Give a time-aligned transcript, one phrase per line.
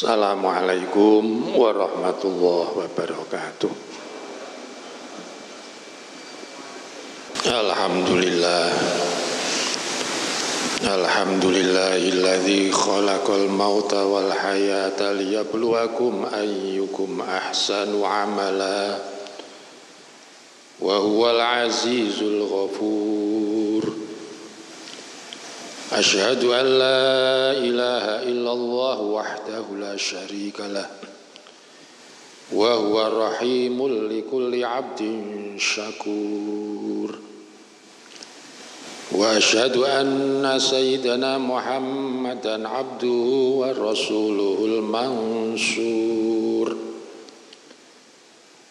[0.00, 3.68] Assalamualaikum warahmatullahi wabarakatuh.
[7.44, 8.72] Alhamdulillah.
[10.88, 19.04] Alhamdulillahilladzi khalaqal mauta wal hayata liyabluwakum ayyukum ahsanu amala.
[20.80, 23.49] Wa huwal azizul ghafur.
[25.92, 30.86] أشهد أن لا إله إلا الله وحده لا شريك له
[32.52, 35.22] وهو رحيم لكل عبد
[35.58, 37.18] شكور.
[39.12, 43.28] وأشهد أن سيدنا محمدا عبده
[43.60, 46.76] ورسوله المنصور.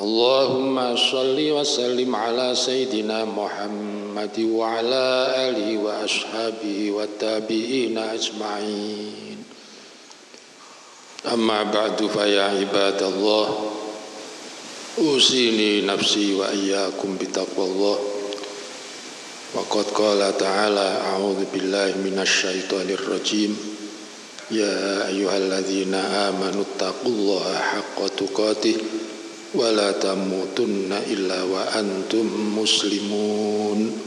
[0.00, 4.01] اللهم صل وسلم على سيدنا محمد.
[4.11, 5.05] محمد وعلى
[5.49, 9.37] آله وأصحابه والتابعين أجمعين
[11.33, 13.47] أما بعد فيا عباد الله
[14.99, 17.99] أوصيني نفسي وإياكم بتقوى الله
[19.53, 23.57] وقد قال تعالى أعوذ بالله من الشيطان الرجيم
[24.51, 28.75] يا أيها الذين آمنوا اتقوا الله حق تقاته
[29.55, 32.25] ولا تموتن إلا وأنتم
[32.59, 34.00] مسلمون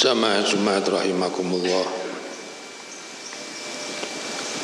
[0.00, 1.84] Jamaah Jumat rahimakumullah.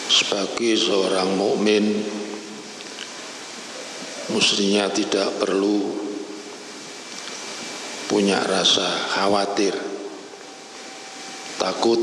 [0.09, 1.93] Sebagai seorang mukmin
[4.33, 5.93] Mestinya tidak perlu
[8.09, 9.77] Punya rasa khawatir
[11.61, 12.01] Takut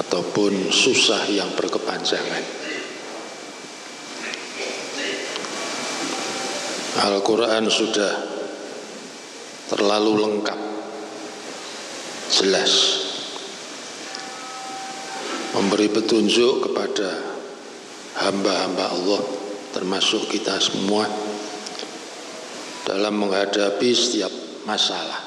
[0.00, 2.44] Ataupun susah yang berkepanjangan.
[7.04, 8.12] Al-Quran sudah
[9.68, 10.69] terlalu lengkap
[12.40, 12.72] jelas
[15.52, 17.20] memberi petunjuk kepada
[18.24, 19.22] hamba-hamba Allah
[19.76, 21.04] termasuk kita semua
[22.88, 24.32] dalam menghadapi setiap
[24.64, 25.20] masalah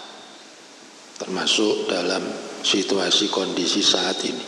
[1.22, 2.26] termasuk dalam
[2.66, 4.46] situasi kondisi saat ini.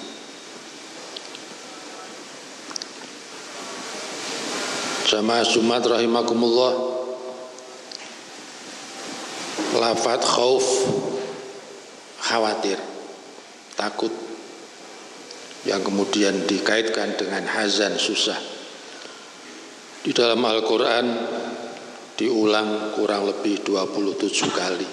[5.05, 6.73] Jamaah Jumat rahimakumullah
[9.77, 10.65] lafat khauf
[12.35, 12.75] khawatir
[13.79, 14.11] takut.
[15.65, 18.37] Yang kemudian dikaitkan dengan hazan susah.
[20.05, 21.05] Di dalam Al-Quran
[22.13, 24.85] diulang kurang lebih 27 kali.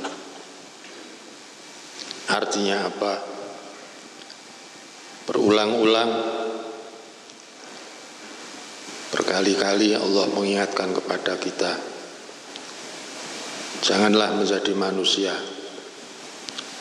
[2.32, 3.14] Artinya apa?
[5.28, 6.10] Berulang-ulang
[9.12, 11.72] berkali-kali Allah mengingatkan kepada kita
[13.82, 15.34] Janganlah menjadi manusia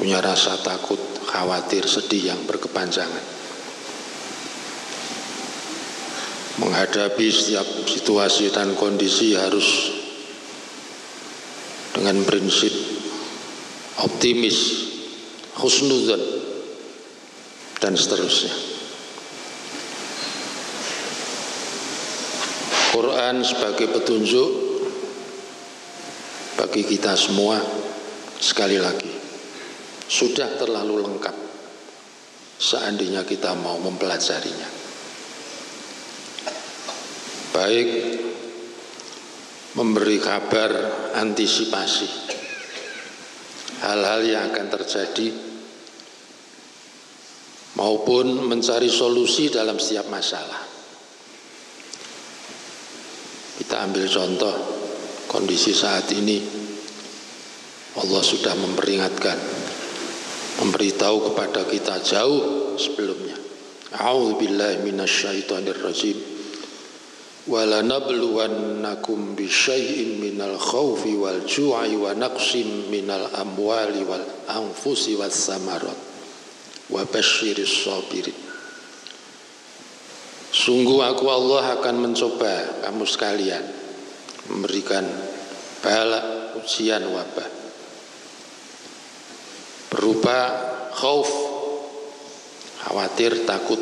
[0.02, 0.98] punya rasa takut,
[1.30, 3.22] khawatir, sedih yang berkepanjangan.
[6.58, 9.94] Menghadapi setiap situasi dan kondisi harus
[11.94, 12.74] dengan prinsip
[14.02, 14.58] optimis,
[15.62, 16.22] husnudzon
[17.78, 18.58] dan seterusnya.
[22.90, 24.50] Quran sebagai petunjuk
[26.58, 27.62] bagi kita semua
[28.42, 29.11] sekali lagi
[30.12, 31.38] sudah terlalu lengkap.
[32.60, 34.68] Seandainya kita mau mempelajarinya.
[37.56, 37.90] Baik
[39.80, 40.72] memberi kabar
[41.16, 42.36] antisipasi.
[43.82, 45.28] Hal-hal yang akan terjadi
[47.80, 50.62] maupun mencari solusi dalam setiap masalah.
[53.58, 54.54] Kita ambil contoh
[55.32, 56.60] kondisi saat ini.
[57.92, 59.61] Allah sudah memperingatkan
[60.62, 63.34] memberitahu kepada kita jauh sebelumnya.
[63.98, 66.16] A'udzubillahi minasyaitonir rajim
[67.50, 75.97] wala nabluwannakum bisyai'in minal khawfi wal ju'i wa naqsim minal amwali wal anfusi was samarat.
[76.94, 78.38] Wa basyiris sabirin.
[80.52, 83.64] Sungguh aku Allah akan mencoba kamu sekalian
[84.52, 85.08] memberikan
[85.80, 87.60] bala ujian wabah
[90.02, 90.38] berupa
[90.98, 91.30] khauf
[92.82, 93.78] khawatir takut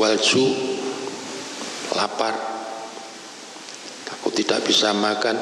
[0.00, 0.48] walju
[1.92, 2.32] lapar
[4.08, 5.36] takut tidak bisa makan.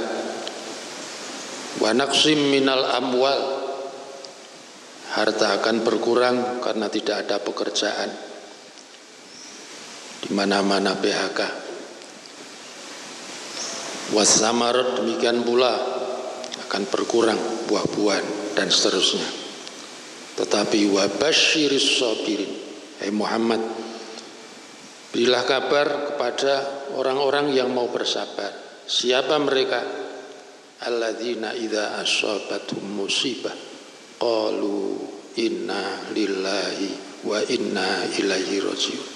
[1.79, 3.39] Wanaksim minal amwal
[5.15, 8.11] harta akan berkurang karena tidak ada pekerjaan.
[10.27, 11.71] Di mana-mana PHK
[14.11, 15.79] wasamarat demikian pula
[16.67, 19.23] akan berkurang buah-buahan dan seterusnya.
[20.35, 22.51] Tetapi wabashiris sabirin.
[22.99, 23.63] Hai Muhammad
[25.15, 26.55] berilah kabar kepada
[26.99, 28.51] orang-orang yang mau bersabar.
[28.83, 29.79] Siapa mereka?
[30.83, 33.55] Alladzina idza asabathum musibah.
[34.19, 34.99] Qalu
[35.39, 39.09] inna lillahi wa inna ilaihi rajiun.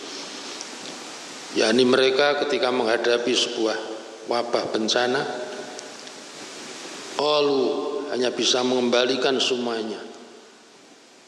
[1.59, 3.79] Yakni mereka ketika menghadapi sebuah
[4.31, 5.21] wabah bencana
[7.19, 9.97] qalu hanya bisa mengembalikan semuanya.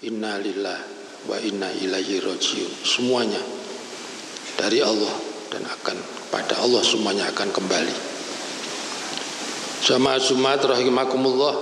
[0.05, 0.81] Innalillah
[1.25, 2.73] wa inna ilaihi rajiun.
[2.85, 3.41] Semuanya.
[4.61, 5.17] Dari Allah
[5.49, 5.97] dan akan
[6.29, 7.97] pada Allah semuanya akan kembali.
[9.81, 11.57] Jamaah Jumat rahimakumullah.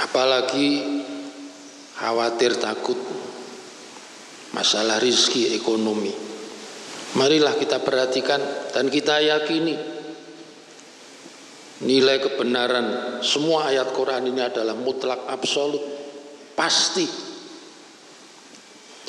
[0.00, 0.80] Apalagi
[2.00, 2.96] khawatir takut.
[4.56, 6.10] Masalah rizki ekonomi.
[7.20, 8.40] Marilah kita perhatikan
[8.72, 9.99] dan kita yakini
[11.80, 12.86] nilai kebenaran
[13.24, 15.80] semua ayat Quran ini adalah mutlak absolut
[16.52, 17.08] pasti.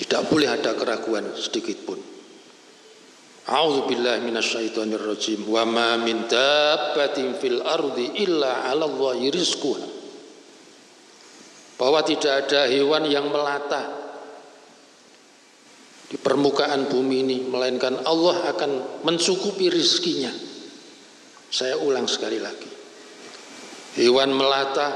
[0.01, 1.99] Tidak boleh ada keraguan sedikit pun.
[3.41, 9.83] A'udzubillahi minasyaitonir rajim wa ma min dabbatin fil ardi illa 'ala Allahi rizquha.
[11.75, 13.99] Bahwa tidak ada hewan yang melata
[16.07, 20.50] di permukaan bumi ini melainkan Allah akan mencukupi rizkinya
[21.51, 22.71] saya ulang sekali lagi.
[23.99, 24.87] Hewan melata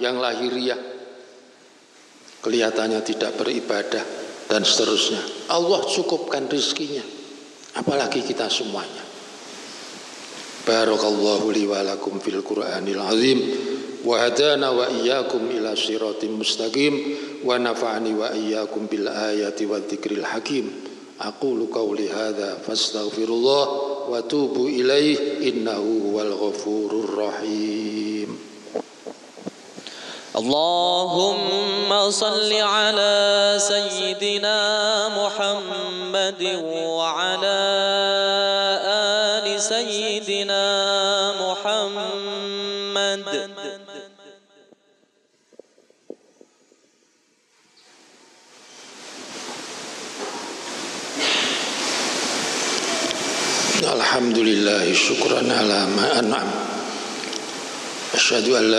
[0.00, 0.80] yang lahiriah
[2.40, 4.00] kelihatannya tidak beribadah
[4.48, 5.20] dan seterusnya.
[5.52, 7.04] Allah cukupkan rizkinya.
[7.76, 9.04] Apalagi kita semuanya.
[10.64, 13.38] Barakallahu li wa lakum fil Qur'anil azim
[14.04, 16.92] wa hadana wa iyyakum ila siratim mustaqim
[17.44, 20.72] wa nafa'ani wa iyyakum bil ayati wa dzikril hakim.
[21.20, 23.64] Aqulu qawli hadza fastaghfirullah
[24.10, 28.38] وتوبوا إليه إنه هو الغفور الرحيم.
[30.36, 34.58] اللهم صل على سيدنا
[35.08, 37.60] محمد وعلى
[38.86, 40.97] آل سيدنا محمد
[54.08, 56.48] Alhamdulillah syukran ala ma an'am.
[58.16, 58.72] Asyhadu an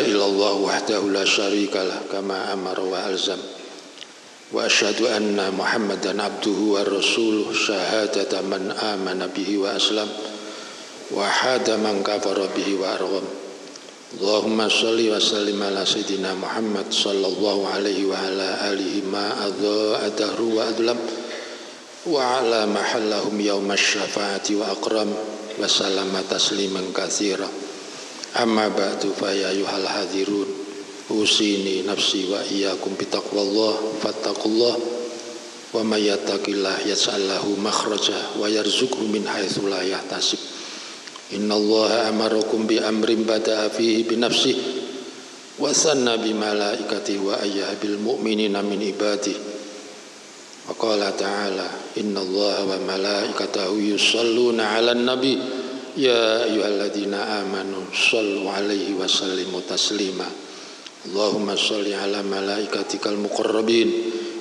[0.00, 3.36] illallah wahdahu la syarikalah kama amara wa alzam.
[4.48, 4.64] Wa
[5.12, 9.28] anna Muhammadan abduhu wa rasuluh syahadata man amana
[9.60, 10.08] wa aslam
[11.12, 11.76] Wa hada
[12.80, 13.28] wa argham.
[14.24, 14.72] Allahumma
[15.12, 15.84] wa sallim ala
[16.32, 20.96] Muhammad sallallahu alaihi wa ala alihi ma adha adahru wa adlam
[22.07, 25.13] وعلى محلهم يوم الشفاعة وأقرم
[25.59, 27.49] وسلم تسليما كثيرا
[28.41, 30.47] أما بعد فيا أيها الحاضرون
[31.11, 33.73] أوصيني نفسي وإياكم بتقوى الله
[34.03, 34.77] فاتقوا الله
[35.73, 40.37] ومن يتق الله يجعل له مخرجا ويرزقه من حيث لا يحتسب
[41.33, 44.55] إن الله أمركم بأمر بدأ فيه بنفسه
[45.59, 49.33] وثنى بملائكته وأيها بالمؤمنين من عباده
[50.68, 51.68] وقال تعالى
[51.98, 55.38] إن الله وملائكته يصلون على النبي.
[55.96, 60.28] يا أيها الذين آمنوا صلوا عليه وسلموا تسليما.
[61.06, 63.88] اللهم صل على ملائكتك المقربين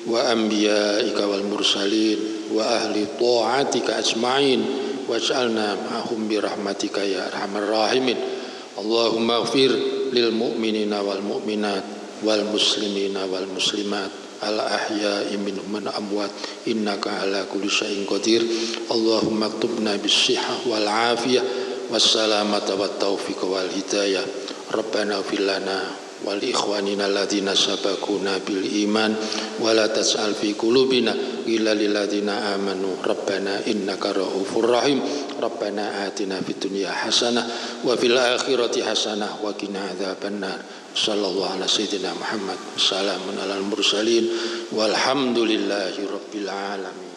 [0.08, 2.20] وأنبيائك والمرسلين
[2.54, 4.66] وأهل طاعتك أجمعين
[5.10, 8.18] واجعلنا معهم برحمتك يا أرحم الراحمين.
[8.80, 9.72] اللهم اغفر
[10.14, 11.84] للمؤمنين والمؤمنات
[12.24, 14.12] والمسلمين والمسلمات.
[14.42, 16.34] Al-ahya'i minhum man amwat
[16.66, 18.42] innaka ala kulli syai'in qadir.
[18.90, 21.46] Allahumma aktubna bis-sihah wal afiyah
[21.94, 24.26] was-salamata wat taufiq wal hidayah.
[24.74, 29.12] Rabbana fil lana wal ikhwanina alladziina sabaquna bil iman
[29.58, 31.14] wa la tas'al fi qulubina
[31.50, 32.98] illa lil ladzina amanu.
[33.02, 35.02] Rabbana innaka raufur rahim.
[35.42, 37.46] Rabbana atina fid dunya hasanah
[37.82, 42.60] wa fil akhirati hasanah wa qina adzabannar sallallahu ala sayyidina Muhammad.
[42.76, 44.26] Salamun alal mursalin.
[44.72, 47.11] Walhamdulillahi rabbil alamin